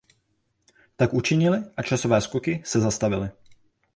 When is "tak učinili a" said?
0.95-1.81